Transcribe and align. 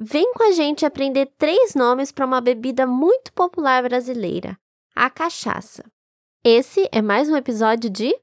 Vem 0.00 0.32
com 0.32 0.44
a 0.44 0.52
gente 0.52 0.86
aprender 0.86 1.28
três 1.36 1.74
nomes 1.74 2.12
para 2.12 2.24
uma 2.24 2.40
bebida 2.40 2.86
muito 2.86 3.32
popular 3.32 3.82
brasileira, 3.82 4.56
a 4.94 5.10
cachaça. 5.10 5.82
Esse 6.44 6.88
é 6.92 7.02
mais 7.02 7.28
um 7.28 7.36
episódio 7.36 7.90
de 7.90 8.14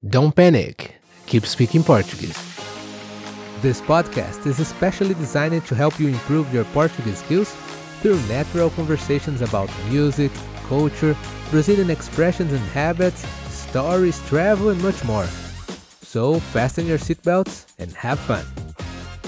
Don't 0.00 0.32
Panic, 0.32 0.92
Keep 1.26 1.48
Speaking 1.48 1.82
Portuguese. 1.82 2.38
This 3.60 3.80
podcast 3.80 4.48
is 4.48 4.60
especially 4.60 5.14
designed 5.14 5.60
to 5.66 5.74
help 5.74 5.98
you 5.98 6.08
improve 6.08 6.54
your 6.54 6.64
Portuguese 6.66 7.18
skills 7.18 7.52
through 8.02 8.20
natural 8.28 8.70
conversations 8.70 9.42
about 9.42 9.68
music, 9.90 10.30
culture, 10.68 11.16
Brazilian 11.50 11.90
expressions 11.90 12.52
and 12.52 12.64
habits, 12.72 13.26
stories, 13.48 14.20
travel, 14.28 14.68
and 14.68 14.80
much 14.80 15.02
more. 15.02 15.26
So 16.02 16.38
fasten 16.52 16.86
your 16.86 16.98
seatbelts 16.98 17.66
and 17.80 17.92
have 17.94 18.20
fun. 18.20 18.59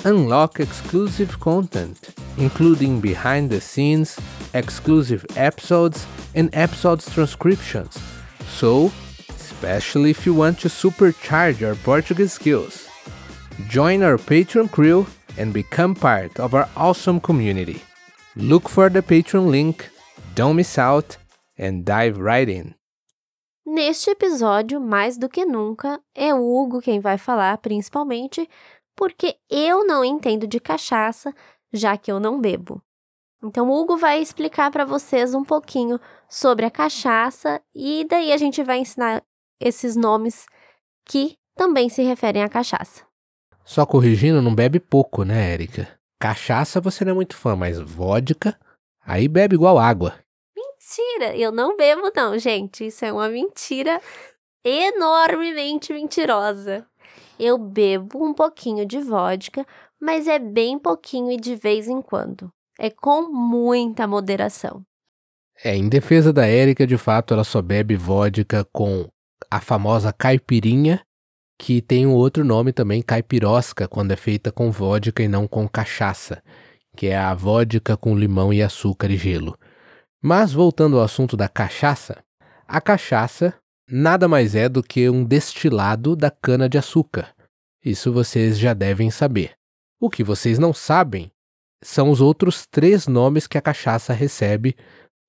Unlock 0.04 0.58
exclusive 0.58 1.38
content, 1.38 2.12
including 2.36 3.00
behind 3.00 3.50
the 3.50 3.60
scenes, 3.60 4.18
exclusive 4.52 5.24
episodes, 5.36 6.06
and 6.34 6.50
episodes 6.52 7.08
transcriptions. 7.14 7.96
So, 8.48 8.90
especially 9.28 10.10
if 10.10 10.26
you 10.26 10.34
want 10.34 10.58
to 10.60 10.68
supercharge 10.68 11.60
your 11.60 11.76
Portuguese 11.76 12.32
skills. 12.32 12.88
Join 13.68 14.02
our 14.02 14.16
Patreon 14.18 14.72
crew 14.72 15.06
and 15.38 15.52
become 15.52 15.94
part 15.94 16.40
of 16.40 16.52
our 16.52 16.68
awesome 16.76 17.20
community. 17.20 17.80
Look 18.34 18.68
for 18.68 18.88
the 18.88 19.02
Patreon 19.02 19.50
link, 19.50 19.88
don't 20.34 20.56
miss 20.56 20.78
out, 20.78 21.16
and 21.56 21.84
dive 21.84 22.18
right 22.18 22.48
in. 22.48 22.74
Neste 23.64 24.10
episódio, 24.10 24.80
mais 24.80 25.16
do 25.16 25.28
que 25.28 25.46
nunca, 25.46 26.00
é 26.12 26.34
o 26.34 26.40
Hugo 26.42 26.80
quem 26.80 26.98
vai 26.98 27.16
falar, 27.16 27.56
principalmente 27.58 28.48
porque 28.96 29.36
eu 29.50 29.86
não 29.86 30.04
entendo 30.04 30.46
de 30.46 30.60
cachaça, 30.60 31.34
já 31.72 31.96
que 31.96 32.10
eu 32.10 32.20
não 32.20 32.40
bebo. 32.40 32.82
Então, 33.42 33.68
o 33.68 33.80
Hugo 33.80 33.96
vai 33.96 34.20
explicar 34.20 34.70
para 34.70 34.84
vocês 34.84 35.34
um 35.34 35.44
pouquinho 35.44 35.98
sobre 36.28 36.64
a 36.64 36.70
cachaça 36.70 37.60
e 37.74 38.06
daí 38.08 38.32
a 38.32 38.36
gente 38.36 38.62
vai 38.62 38.78
ensinar 38.78 39.22
esses 39.60 39.96
nomes 39.96 40.46
que 41.04 41.36
também 41.56 41.88
se 41.88 42.02
referem 42.02 42.42
à 42.42 42.48
cachaça. 42.48 43.04
Só 43.64 43.84
corrigindo, 43.84 44.40
não 44.40 44.54
bebe 44.54 44.78
pouco, 44.78 45.24
né, 45.24 45.52
Érica? 45.52 45.88
Cachaça 46.20 46.80
você 46.80 47.04
não 47.04 47.12
é 47.12 47.14
muito 47.14 47.36
fã, 47.36 47.56
mas 47.56 47.80
vodka, 47.80 48.58
aí 49.04 49.26
bebe 49.26 49.56
igual 49.56 49.76
água. 49.76 50.14
Mentira! 50.56 51.36
Eu 51.36 51.50
não 51.50 51.76
bebo, 51.76 52.12
não, 52.14 52.38
gente. 52.38 52.86
Isso 52.86 53.04
é 53.04 53.12
uma 53.12 53.28
mentira 53.28 54.00
enormemente 54.64 55.92
mentirosa. 55.92 56.86
Eu 57.44 57.58
bebo 57.58 58.24
um 58.24 58.32
pouquinho 58.32 58.86
de 58.86 59.00
vodka, 59.00 59.66
mas 60.00 60.28
é 60.28 60.38
bem 60.38 60.78
pouquinho 60.78 61.32
e 61.32 61.36
de 61.36 61.56
vez 61.56 61.88
em 61.88 62.00
quando. 62.00 62.52
É 62.78 62.88
com 62.88 63.32
muita 63.32 64.06
moderação. 64.06 64.86
É, 65.64 65.74
em 65.74 65.88
defesa 65.88 66.32
da 66.32 66.46
Érica, 66.46 66.86
de 66.86 66.96
fato, 66.96 67.34
ela 67.34 67.42
só 67.42 67.60
bebe 67.60 67.96
vodka 67.96 68.64
com 68.72 69.08
a 69.50 69.60
famosa 69.60 70.12
caipirinha, 70.12 71.04
que 71.58 71.82
tem 71.82 72.06
um 72.06 72.14
outro 72.14 72.44
nome 72.44 72.72
também, 72.72 73.02
caipirosca, 73.02 73.88
quando 73.88 74.12
é 74.12 74.16
feita 74.16 74.52
com 74.52 74.70
vodka 74.70 75.20
e 75.20 75.26
não 75.26 75.48
com 75.48 75.68
cachaça, 75.68 76.40
que 76.96 77.08
é 77.08 77.16
a 77.18 77.34
vodka 77.34 77.96
com 77.96 78.16
limão 78.16 78.52
e 78.52 78.62
açúcar 78.62 79.10
e 79.10 79.16
gelo. 79.16 79.58
Mas 80.22 80.52
voltando 80.52 80.96
ao 80.96 81.04
assunto 81.04 81.36
da 81.36 81.48
cachaça, 81.48 82.22
a 82.68 82.80
cachaça 82.80 83.52
nada 83.92 84.26
mais 84.26 84.54
é 84.54 84.70
do 84.70 84.82
que 84.82 85.10
um 85.10 85.22
destilado 85.22 86.16
da 86.16 86.30
cana-de-açúcar. 86.30 87.34
Isso 87.84 88.10
vocês 88.10 88.58
já 88.58 88.72
devem 88.72 89.10
saber. 89.10 89.52
O 90.00 90.08
que 90.08 90.24
vocês 90.24 90.58
não 90.58 90.72
sabem 90.72 91.30
são 91.84 92.10
os 92.10 92.20
outros 92.20 92.66
três 92.66 93.06
nomes 93.06 93.46
que 93.46 93.58
a 93.58 93.60
cachaça 93.60 94.14
recebe, 94.14 94.74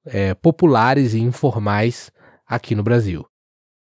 é, 0.05 0.33
populares 0.33 1.13
e 1.13 1.19
informais 1.19 2.09
aqui 2.47 2.73
no 2.73 2.83
Brasil. 2.83 3.25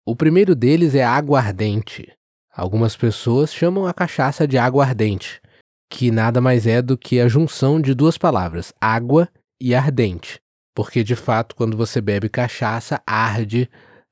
O 0.07 0.15
primeiro 0.15 0.55
deles 0.55 0.95
é 0.95 1.05
aguardente. 1.05 2.13
Algumas 2.55 2.97
pessoas 2.97 3.53
chamam 3.53 3.87
a 3.87 3.93
cachaça 3.93 4.47
de 4.47 4.59
aguardente, 4.59 5.41
que 5.91 6.11
nada 6.11 6.41
mais 6.41 6.67
é 6.67 6.81
do 6.81 6.97
que 6.97 7.21
a 7.21 7.29
junção 7.29 7.81
de 7.81 7.95
duas 7.95 8.17
palavras, 8.17 8.73
água 8.81 9.29
e 9.61 9.75
ardente. 9.75 10.39
Porque 10.75 11.03
de 11.03 11.17
fato, 11.17 11.57
quando 11.57 11.77
você 11.77 12.01
bebe 12.01 12.29
cachaça, 12.29 13.03
arde 13.07 13.69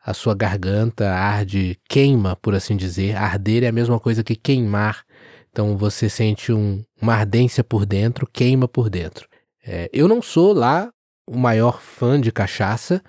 a 0.06 0.14
sua 0.14 0.36
garganta 0.36 1.10
arde, 1.10 1.76
queima, 1.88 2.36
por 2.36 2.54
assim 2.54 2.76
dizer. 2.76 3.16
Arder 3.16 3.64
é 3.64 3.66
a 3.66 3.72
mesma 3.72 3.98
coisa 3.98 4.22
que 4.22 4.36
queimar. 4.36 5.04
Então 5.50 5.76
você 5.76 6.08
sente 6.08 6.52
um, 6.52 6.84
uma 7.02 7.14
ardência 7.14 7.64
por 7.64 7.84
dentro, 7.84 8.24
queima 8.32 8.68
por 8.68 8.88
dentro. 8.88 9.28
É, 9.66 9.90
eu 9.92 10.06
não 10.06 10.22
sou 10.22 10.52
lá 10.52 10.88
o 11.26 11.36
maior 11.36 11.80
fã 11.80 12.20
de 12.20 12.30
cachaça, 12.30 13.02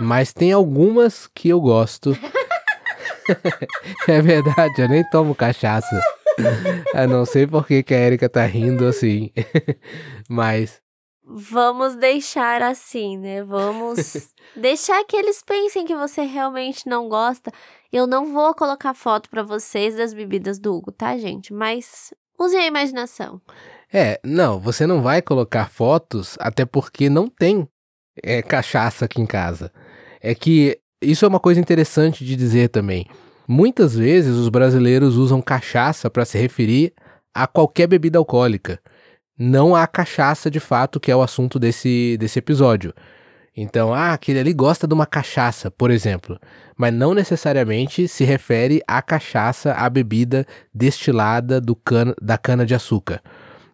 mas 0.00 0.32
tem 0.32 0.52
algumas 0.52 1.28
que 1.34 1.50
eu 1.50 1.60
gosto. 1.60 2.16
é 4.08 4.22
verdade, 4.22 4.80
eu 4.80 4.88
nem 4.88 5.04
tomo 5.10 5.34
cachaça. 5.34 6.00
Eu 6.94 7.08
não 7.08 7.26
sei 7.26 7.46
por 7.46 7.66
que, 7.66 7.82
que 7.82 7.92
a 7.92 7.98
Erika 7.98 8.26
tá 8.26 8.46
rindo 8.46 8.86
assim. 8.86 9.30
mas 10.30 10.80
vamos 11.34 11.96
deixar 11.96 12.62
assim, 12.62 13.16
né? 13.16 13.42
Vamos 13.42 14.30
deixar 14.56 15.02
que 15.04 15.16
eles 15.16 15.42
pensem 15.42 15.84
que 15.84 15.94
você 15.94 16.22
realmente 16.22 16.86
não 16.86 17.08
gosta. 17.08 17.50
Eu 17.92 18.06
não 18.06 18.32
vou 18.32 18.54
colocar 18.54 18.94
foto 18.94 19.28
para 19.28 19.42
vocês 19.42 19.96
das 19.96 20.12
bebidas 20.12 20.58
do 20.58 20.74
Hugo, 20.74 20.92
tá, 20.92 21.16
gente? 21.16 21.52
Mas 21.52 22.12
usem 22.38 22.60
a 22.60 22.66
imaginação. 22.66 23.40
É, 23.92 24.20
não, 24.24 24.58
você 24.58 24.86
não 24.86 25.02
vai 25.02 25.20
colocar 25.20 25.68
fotos, 25.68 26.36
até 26.40 26.64
porque 26.64 27.10
não 27.10 27.28
tem 27.28 27.68
é, 28.22 28.42
cachaça 28.42 29.04
aqui 29.04 29.20
em 29.20 29.26
casa. 29.26 29.72
É 30.20 30.34
que 30.34 30.78
isso 31.00 31.24
é 31.24 31.28
uma 31.28 31.40
coisa 31.40 31.60
interessante 31.60 32.24
de 32.24 32.36
dizer 32.36 32.68
também. 32.68 33.06
Muitas 33.46 33.94
vezes 33.94 34.36
os 34.36 34.48
brasileiros 34.48 35.16
usam 35.16 35.42
cachaça 35.42 36.08
para 36.08 36.24
se 36.24 36.38
referir 36.38 36.94
a 37.34 37.46
qualquer 37.46 37.86
bebida 37.86 38.18
alcoólica 38.18 38.80
não 39.42 39.74
a 39.74 39.86
cachaça 39.86 40.50
de 40.50 40.60
fato, 40.60 41.00
que 41.00 41.10
é 41.10 41.16
o 41.16 41.22
assunto 41.22 41.58
desse, 41.58 42.16
desse 42.18 42.38
episódio. 42.38 42.94
Então, 43.56 43.92
ah, 43.92 44.12
aquele 44.12 44.38
ali 44.38 44.52
gosta 44.52 44.86
de 44.86 44.94
uma 44.94 45.04
cachaça, 45.04 45.70
por 45.70 45.90
exemplo, 45.90 46.38
mas 46.76 46.94
não 46.94 47.12
necessariamente 47.12 48.08
se 48.08 48.24
refere 48.24 48.80
à 48.86 49.02
cachaça, 49.02 49.74
à 49.74 49.90
bebida 49.90 50.46
destilada 50.72 51.60
do 51.60 51.76
cana, 51.76 52.14
da 52.22 52.38
cana-de-açúcar. 52.38 53.20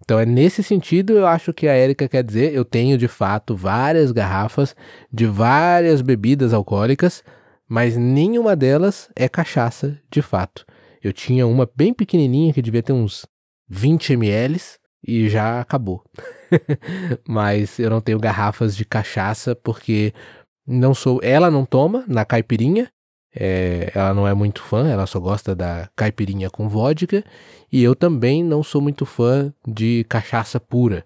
Então, 0.02 0.18
é 0.18 0.24
nesse 0.24 0.62
sentido 0.62 1.12
eu 1.12 1.26
acho 1.26 1.52
que 1.52 1.68
a 1.68 1.74
Érica 1.74 2.08
quer 2.08 2.24
dizer, 2.24 2.54
eu 2.54 2.64
tenho 2.64 2.96
de 2.96 3.06
fato 3.06 3.54
várias 3.54 4.10
garrafas 4.10 4.74
de 5.12 5.26
várias 5.26 6.00
bebidas 6.00 6.52
alcoólicas, 6.54 7.22
mas 7.68 7.96
nenhuma 7.96 8.56
delas 8.56 9.10
é 9.14 9.28
cachaça 9.28 10.00
de 10.10 10.22
fato. 10.22 10.64
Eu 11.02 11.12
tinha 11.12 11.46
uma 11.46 11.68
bem 11.76 11.92
pequenininha 11.92 12.52
que 12.54 12.62
devia 12.62 12.82
ter 12.82 12.94
uns 12.94 13.26
20 13.68 14.14
ml, 14.14 14.58
e 15.06 15.28
já 15.28 15.60
acabou. 15.60 16.04
Mas 17.26 17.78
eu 17.78 17.90
não 17.90 18.00
tenho 18.00 18.18
garrafas 18.18 18.76
de 18.76 18.84
cachaça 18.84 19.54
porque 19.54 20.12
não 20.66 20.94
sou. 20.94 21.20
Ela 21.22 21.50
não 21.50 21.64
toma 21.64 22.04
na 22.06 22.24
caipirinha. 22.24 22.90
É, 23.34 23.92
ela 23.94 24.14
não 24.14 24.26
é 24.26 24.34
muito 24.34 24.62
fã, 24.62 24.88
ela 24.88 25.06
só 25.06 25.20
gosta 25.20 25.54
da 25.54 25.88
caipirinha 25.94 26.50
com 26.50 26.68
vodka. 26.68 27.24
E 27.70 27.82
eu 27.82 27.94
também 27.94 28.42
não 28.42 28.62
sou 28.62 28.80
muito 28.80 29.04
fã 29.06 29.52
de 29.66 30.04
cachaça 30.08 30.58
pura. 30.58 31.04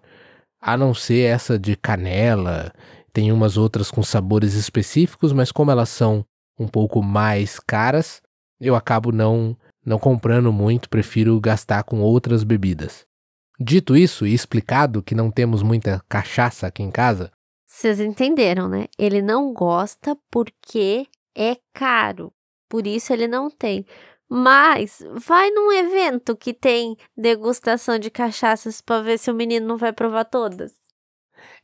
A 0.61 0.77
não 0.77 0.95
ser 0.95 1.23
essa 1.23 1.59
de 1.59 1.77
canela. 1.77 2.73
Tem 3.13 3.31
umas 3.31 3.57
outras 3.59 3.91
com 3.91 4.03
sabores 4.03 4.55
específicos, 4.55 5.33
mas 5.33 5.53
como 5.53 5.71
elas 5.71 5.91
são 5.91 6.25
um 6.59 6.67
pouco 6.67 7.03
mais 7.03 7.59
caras, 7.61 8.23
eu 8.61 8.75
acabo 8.75 9.13
não 9.13 9.57
não 9.85 9.99
comprando 9.99 10.53
muito, 10.53 10.89
prefiro 10.89 11.41
gastar 11.41 11.83
com 11.83 12.01
outras 12.01 12.45
bebidas. 12.45 13.05
Dito 13.63 13.97
isso 13.97 14.27
e 14.27 14.35
explicado 14.35 15.03
que 15.03 15.15
não 15.15 15.31
temos 15.31 15.63
muita 15.63 16.03
cachaça 16.09 16.67
aqui 16.67 16.83
em 16.83 16.91
casa. 16.91 17.31
Vocês 17.65 18.01
entenderam, 18.01 18.69
né? 18.69 18.87
Ele 18.99 19.23
não 19.23 19.53
gosta 19.53 20.17
porque 20.31 21.07
é 21.37 21.57
caro. 21.73 22.33
Por 22.69 22.89
isso 22.89 23.13
ele 23.13 23.29
não 23.29 23.49
tem. 23.49 23.87
Mas 24.29 25.05
vai 25.15 25.51
num 25.51 25.71
evento 25.71 26.35
que 26.35 26.53
tem 26.53 26.97
degustação 27.17 27.99
de 27.99 28.11
cachaças 28.11 28.81
para 28.81 29.03
ver 29.03 29.19
se 29.19 29.31
o 29.31 29.35
menino 29.35 29.67
não 29.67 29.77
vai 29.77 29.93
provar 29.93 30.25
todas. 30.25 30.73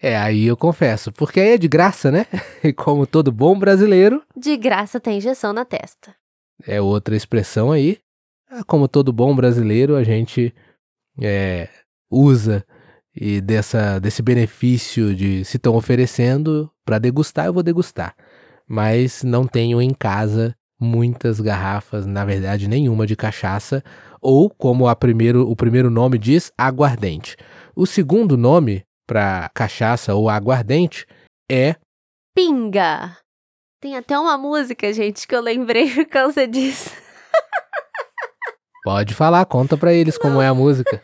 É, 0.00 0.16
aí 0.16 0.46
eu 0.46 0.56
confesso, 0.56 1.10
porque 1.10 1.40
aí 1.40 1.50
é 1.50 1.58
de 1.58 1.66
graça, 1.66 2.12
né? 2.12 2.26
E 2.62 2.72
como 2.72 3.06
todo 3.06 3.32
bom 3.32 3.58
brasileiro. 3.58 4.22
De 4.36 4.56
graça 4.56 5.00
tem 5.00 5.18
injeção 5.18 5.52
na 5.52 5.64
testa. 5.64 6.14
É 6.64 6.80
outra 6.80 7.16
expressão 7.16 7.72
aí. 7.72 7.98
Como 8.66 8.86
todo 8.86 9.12
bom 9.12 9.34
brasileiro, 9.34 9.96
a 9.96 10.04
gente 10.04 10.54
é, 11.20 11.68
usa 12.10 12.64
e 13.14 13.40
dessa, 13.40 13.98
desse 13.98 14.22
benefício 14.22 15.14
de 15.14 15.44
se 15.44 15.56
estão 15.56 15.74
oferecendo 15.74 16.70
para 16.84 16.98
degustar, 16.98 17.46
eu 17.46 17.52
vou 17.52 17.62
degustar. 17.62 18.14
Mas 18.66 19.22
não 19.22 19.46
tenho 19.46 19.82
em 19.82 19.92
casa 19.92 20.54
muitas 20.80 21.40
garrafas, 21.40 22.06
na 22.06 22.24
verdade 22.24 22.68
nenhuma 22.68 23.06
de 23.06 23.16
cachaça, 23.16 23.82
ou 24.20 24.48
como 24.48 24.86
a 24.86 24.94
primeiro, 24.94 25.50
o 25.50 25.56
primeiro 25.56 25.90
nome 25.90 26.18
diz, 26.18 26.52
aguardente. 26.56 27.36
O 27.74 27.86
segundo 27.86 28.36
nome 28.36 28.84
para 29.06 29.50
cachaça 29.54 30.14
ou 30.14 30.28
aguardente 30.28 31.06
é 31.50 31.76
pinga. 32.34 33.16
Tem 33.80 33.96
até 33.96 34.18
uma 34.18 34.36
música, 34.36 34.92
gente, 34.92 35.26
que 35.26 35.34
eu 35.34 35.40
lembrei 35.40 35.90
por 35.92 36.06
causa 36.06 36.46
disso. 36.46 36.90
Pode 38.84 39.14
falar, 39.14 39.44
conta 39.46 39.76
para 39.76 39.92
eles 39.92 40.14
Não. 40.14 40.22
como 40.22 40.40
é 40.40 40.48
a 40.48 40.54
música. 40.54 41.00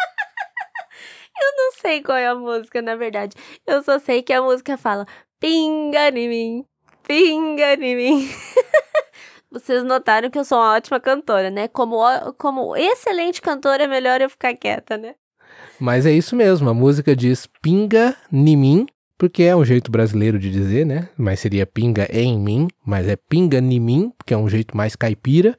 Sei 1.85 2.03
qual 2.03 2.17
é 2.17 2.27
a 2.27 2.35
música, 2.35 2.81
na 2.81 2.97
verdade. 2.97 3.37
Eu 3.67 3.83
só 3.83 3.99
sei 3.99 4.23
que 4.23 4.33
a 4.33 4.41
música 4.41 4.79
fala 4.79 5.07
pinga 5.39 6.09
em 6.09 6.29
mim, 6.29 6.65
pinga 7.07 7.75
em 7.75 7.97
mim. 7.97 8.29
Vocês 9.53 9.85
notaram 9.85 10.31
que 10.31 10.39
eu 10.39 10.45
sou 10.45 10.59
uma 10.59 10.75
ótima 10.75 10.99
cantora, 10.99 11.51
né? 11.51 11.69
Como, 11.69 11.99
como 12.39 12.75
excelente 12.75 13.41
cantora, 13.41 13.85
é 13.85 13.87
melhor 13.87 14.21
eu 14.21 14.31
ficar 14.31 14.55
quieta, 14.57 14.97
né? 14.97 15.15
Mas 15.79 16.07
é 16.07 16.13
isso 16.13 16.35
mesmo, 16.35 16.69
a 16.71 16.75
música 16.75 17.15
diz 17.15 17.47
pinga 17.63 18.17
em 18.33 18.57
mim, 18.57 18.87
porque 19.19 19.45
é 19.45 19.55
um 19.55 19.65
jeito 19.65 19.91
brasileiro 19.91 20.39
de 20.39 20.51
dizer, 20.51 20.87
né? 20.87 21.09
Mas 21.17 21.41
seria 21.41 21.67
pinga 21.67 22.09
em 22.11 22.39
mim, 22.39 22.67
mas 22.85 23.07
é 23.07 23.17
pinga 23.17 23.59
em 23.59 23.81
mim, 23.81 24.13
porque 24.17 24.35
é 24.35 24.37
um 24.37 24.49
jeito 24.49 24.77
mais 24.77 24.97
caipira. 24.97 25.57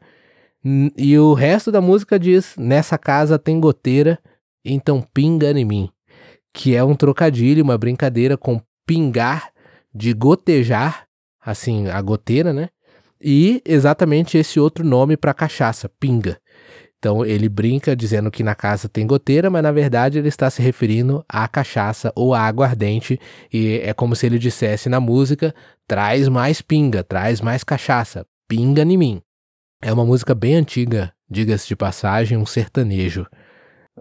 E 0.97 1.17
o 1.19 1.33
resto 1.33 1.71
da 1.71 1.79
música 1.79 2.17
diz: 2.19 2.55
Nessa 2.57 2.97
casa 2.97 3.37
tem 3.37 3.59
goteira, 3.59 4.19
então 4.65 5.01
pinga 5.13 5.51
em 5.51 5.63
mim. 5.63 5.89
Que 6.55 6.75
é 6.75 6.83
um 6.83 6.95
trocadilho, 6.95 7.63
uma 7.63 7.77
brincadeira 7.77 8.37
com 8.37 8.61
pingar, 8.87 9.51
de 9.93 10.13
gotejar, 10.13 11.05
assim, 11.39 11.87
a 11.89 12.01
goteira, 12.01 12.53
né? 12.53 12.69
e 13.21 13.59
exatamente 13.65 14.37
esse 14.37 14.59
outro 14.59 14.85
nome 14.85 15.17
para 15.17 15.33
cachaça, 15.33 15.89
pinga. 15.99 16.37
Então 16.99 17.25
ele 17.25 17.49
brinca 17.49 17.95
dizendo 17.95 18.29
que 18.29 18.43
na 18.43 18.53
casa 18.53 18.87
tem 18.87 19.05
goteira, 19.05 19.49
mas 19.49 19.63
na 19.63 19.71
verdade 19.71 20.19
ele 20.19 20.27
está 20.27 20.49
se 20.49 20.61
referindo 20.61 21.25
à 21.27 21.47
cachaça 21.47 22.13
ou 22.15 22.33
à 22.33 22.41
aguardente, 22.41 23.19
e 23.51 23.79
é 23.83 23.93
como 23.93 24.15
se 24.15 24.27
ele 24.27 24.37
dissesse 24.37 24.89
na 24.89 24.99
música: 24.99 25.53
traz 25.87 26.27
mais 26.27 26.61
pinga, 26.61 27.03
traz 27.03 27.41
mais 27.41 27.63
cachaça, 27.63 28.25
pinga 28.47 28.83
em 28.83 28.97
mim. 28.97 29.21
É 29.81 29.91
uma 29.91 30.05
música 30.05 30.35
bem 30.35 30.55
antiga, 30.55 31.11
diga-se 31.29 31.67
de 31.67 31.75
passagem, 31.75 32.37
um 32.37 32.45
sertanejo. 32.45 33.25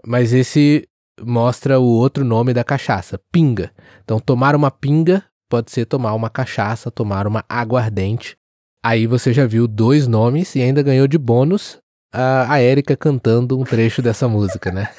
Mas 0.05 0.33
esse 0.33 0.87
mostra 1.21 1.79
o 1.79 1.85
outro 1.85 2.23
nome 2.23 2.53
da 2.53 2.63
cachaça, 2.63 3.19
pinga. 3.31 3.71
Então 4.03 4.19
tomar 4.19 4.55
uma 4.55 4.71
pinga 4.71 5.23
pode 5.49 5.71
ser 5.71 5.85
tomar 5.85 6.13
uma 6.13 6.29
cachaça, 6.29 6.91
tomar 6.91 7.27
uma 7.27 7.43
aguardente. 7.47 8.37
Aí 8.83 9.07
você 9.07 9.33
já 9.33 9.45
viu 9.45 9.67
dois 9.67 10.07
nomes 10.07 10.55
e 10.55 10.61
ainda 10.61 10.83
ganhou 10.83 11.07
de 11.07 11.17
bônus 11.17 11.79
a, 12.13 12.53
a 12.53 12.61
Erika 12.61 12.95
cantando 12.95 13.59
um 13.59 13.63
trecho 13.63 14.01
dessa 14.01 14.27
música, 14.27 14.71
né? 14.71 14.89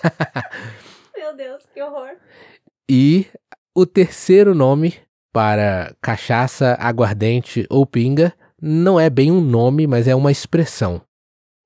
Meu 1.16 1.34
Deus, 1.36 1.62
que 1.72 1.82
horror. 1.82 2.16
E 2.90 3.26
o 3.74 3.86
terceiro 3.86 4.54
nome 4.54 4.94
para 5.32 5.94
cachaça, 6.00 6.76
aguardente 6.80 7.66
ou 7.68 7.86
pinga 7.86 8.32
não 8.60 8.98
é 8.98 9.10
bem 9.10 9.30
um 9.30 9.40
nome, 9.40 9.86
mas 9.86 10.08
é 10.08 10.14
uma 10.14 10.32
expressão. 10.32 11.00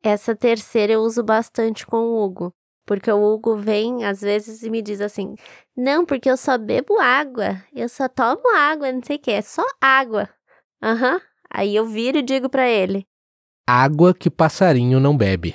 Essa 0.03 0.35
terceira 0.35 0.95
eu 0.95 1.03
uso 1.03 1.23
bastante 1.23 1.87
com 1.87 1.99
o 1.99 2.25
Hugo. 2.25 2.53
Porque 2.91 3.09
o 3.09 3.23
Hugo 3.23 3.55
vem 3.55 4.05
às 4.05 4.21
vezes 4.21 4.65
e 4.65 4.69
me 4.69 4.83
diz 4.83 5.01
assim: 5.01 5.37
Não, 5.77 6.05
porque 6.05 6.29
eu 6.29 6.37
só 6.37 6.59
bebo 6.59 6.99
água. 6.99 7.63
Eu 7.73 7.89
só 7.89 8.09
tomo 8.09 8.53
água, 8.53 8.91
não 8.91 9.01
sei 9.01 9.15
o 9.15 9.19
que. 9.21 9.31
É 9.31 9.43
só 9.43 9.63
água. 9.81 10.29
Aham. 10.83 11.13
Uhum. 11.13 11.21
Aí 11.49 11.77
eu 11.77 11.87
viro 11.87 12.19
e 12.19 12.23
digo 12.23 12.49
para 12.49 12.69
ele: 12.69 13.07
Água 13.65 14.13
que 14.13 14.29
passarinho 14.29 14.99
não 14.99 15.17
bebe. 15.17 15.55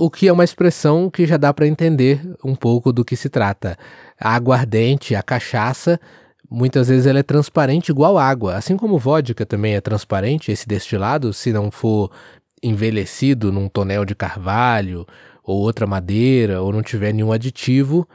O 0.00 0.10
que 0.10 0.28
é 0.28 0.32
uma 0.32 0.44
expressão 0.44 1.10
que 1.10 1.26
já 1.26 1.36
dá 1.36 1.52
para 1.52 1.66
entender 1.66 2.22
um 2.42 2.56
pouco 2.56 2.90
do 2.90 3.04
que 3.04 3.16
se 3.16 3.28
trata. 3.28 3.76
A 4.18 4.34
aguardente, 4.34 5.14
a 5.14 5.22
cachaça, 5.22 6.00
muitas 6.50 6.88
vezes 6.88 7.04
ela 7.04 7.18
é 7.18 7.22
transparente 7.22 7.90
igual 7.90 8.16
água. 8.16 8.54
Assim 8.54 8.78
como 8.78 8.98
vodka 8.98 9.44
também 9.44 9.74
é 9.74 9.80
transparente, 9.82 10.50
esse 10.50 10.66
destilado, 10.66 11.34
se 11.34 11.52
não 11.52 11.70
for 11.70 12.10
envelhecido 12.62 13.52
num 13.52 13.68
tonel 13.68 14.06
de 14.06 14.14
carvalho 14.14 15.06
ou 15.46 15.60
outra 15.60 15.86
madeira, 15.86 16.60
ou 16.60 16.72
não 16.72 16.82
tiver 16.82 17.12
nenhum 17.12 17.30
aditivo, 17.30 18.06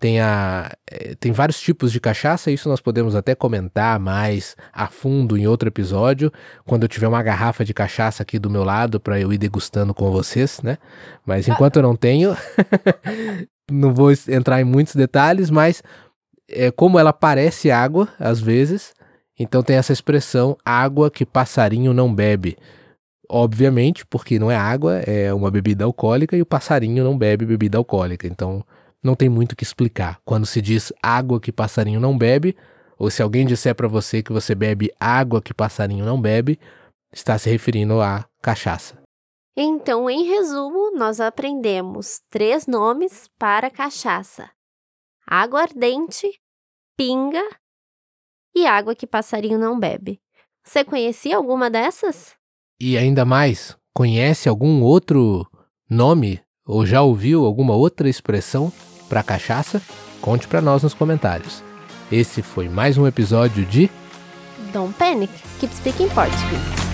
tem, 0.00 0.20
a, 0.20 0.70
eh, 0.90 1.14
tem 1.18 1.32
vários 1.32 1.60
tipos 1.60 1.92
de 1.92 2.00
cachaça, 2.00 2.50
isso 2.50 2.68
nós 2.68 2.80
podemos 2.80 3.14
até 3.16 3.34
comentar 3.34 3.98
mais 3.98 4.56
a 4.72 4.86
fundo 4.86 5.36
em 5.36 5.46
outro 5.46 5.68
episódio, 5.68 6.32
quando 6.64 6.84
eu 6.84 6.88
tiver 6.88 7.08
uma 7.08 7.22
garrafa 7.22 7.64
de 7.64 7.74
cachaça 7.74 8.22
aqui 8.22 8.38
do 8.38 8.48
meu 8.48 8.64
lado 8.64 9.00
para 9.00 9.20
eu 9.20 9.32
ir 9.32 9.38
degustando 9.38 9.92
com 9.92 10.10
vocês, 10.10 10.62
né? 10.62 10.78
Mas 11.26 11.48
enquanto 11.48 11.76
eu 11.76 11.82
não 11.82 11.96
tenho, 11.96 12.36
não 13.70 13.92
vou 13.92 14.12
entrar 14.28 14.60
em 14.60 14.64
muitos 14.64 14.94
detalhes, 14.94 15.50
mas 15.50 15.82
é, 16.48 16.70
como 16.70 16.98
ela 16.98 17.12
parece 17.12 17.70
água, 17.70 18.08
às 18.18 18.40
vezes, 18.40 18.94
então 19.38 19.62
tem 19.62 19.76
essa 19.76 19.92
expressão 19.92 20.56
água 20.64 21.10
que 21.10 21.26
passarinho 21.26 21.92
não 21.92 22.14
bebe. 22.14 22.56
Obviamente, 23.28 24.06
porque 24.06 24.38
não 24.38 24.50
é 24.50 24.56
água, 24.56 25.00
é 25.00 25.32
uma 25.34 25.50
bebida 25.50 25.84
alcoólica 25.84 26.36
e 26.36 26.42
o 26.42 26.46
passarinho 26.46 27.04
não 27.04 27.16
bebe 27.16 27.44
bebida 27.44 27.76
alcoólica. 27.76 28.26
Então, 28.26 28.64
não 29.02 29.14
tem 29.14 29.28
muito 29.28 29.52
o 29.52 29.56
que 29.56 29.62
explicar. 29.62 30.18
Quando 30.24 30.46
se 30.46 30.62
diz 30.62 30.92
água 31.02 31.40
que 31.40 31.52
passarinho 31.52 32.00
não 32.00 32.16
bebe, 32.16 32.56
ou 32.98 33.10
se 33.10 33.22
alguém 33.22 33.46
disser 33.46 33.74
para 33.74 33.86
você 33.86 34.22
que 34.22 34.32
você 34.32 34.54
bebe 34.54 34.90
água 34.98 35.42
que 35.42 35.52
passarinho 35.52 36.04
não 36.04 36.20
bebe, 36.20 36.58
está 37.12 37.38
se 37.38 37.50
referindo 37.50 38.00
à 38.00 38.26
cachaça. 38.42 38.98
Então, 39.56 40.08
em 40.08 40.24
resumo, 40.24 40.92
nós 40.96 41.20
aprendemos 41.20 42.20
três 42.30 42.66
nomes 42.66 43.28
para 43.38 43.70
cachaça: 43.70 44.50
aguardente, 45.26 46.40
pinga 46.96 47.42
e 48.54 48.66
água 48.66 48.94
que 48.94 49.06
passarinho 49.06 49.58
não 49.58 49.78
bebe. 49.78 50.20
Você 50.64 50.84
conhecia 50.84 51.36
alguma 51.36 51.68
dessas? 51.68 52.37
E 52.80 52.96
ainda 52.96 53.24
mais, 53.24 53.76
conhece 53.92 54.48
algum 54.48 54.82
outro 54.82 55.44
nome 55.90 56.40
ou 56.64 56.86
já 56.86 57.02
ouviu 57.02 57.44
alguma 57.44 57.74
outra 57.74 58.08
expressão 58.08 58.72
para 59.08 59.20
cachaça? 59.20 59.82
Conte 60.20 60.46
para 60.46 60.60
nós 60.60 60.84
nos 60.84 60.94
comentários. 60.94 61.60
Esse 62.10 62.40
foi 62.40 62.68
mais 62.68 62.96
um 62.96 63.04
episódio 63.04 63.64
de 63.64 63.90
Don't 64.72 64.94
Panic, 64.94 65.32
Keep 65.58 65.74
Speaking 65.74 66.08
Portuguese. 66.10 66.87